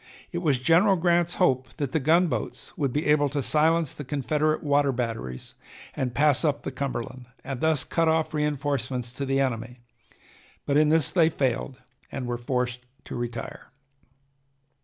It 0.31 0.39
was 0.39 0.57
General 0.59 0.95
Grant's 0.95 1.35
hope 1.35 1.73
that 1.75 1.91
the 1.91 1.99
gunboats 1.99 2.75
would 2.75 2.91
be 2.91 3.05
able 3.05 3.29
to 3.29 3.43
silence 3.43 3.93
the 3.93 4.03
Confederate 4.03 4.63
water 4.63 4.91
batteries 4.91 5.53
and 5.95 6.15
pass 6.15 6.43
up 6.43 6.63
the 6.63 6.71
Cumberland, 6.71 7.27
and 7.43 7.61
thus 7.61 7.83
cut 7.83 8.07
off 8.07 8.33
reinforcements 8.33 9.13
to 9.13 9.27
the 9.27 9.39
enemy, 9.39 9.77
but 10.65 10.75
in 10.75 10.89
this 10.89 11.11
they 11.11 11.29
failed 11.29 11.83
and 12.11 12.25
were 12.25 12.39
forced 12.39 12.79
to 13.05 13.15
retire. 13.15 13.69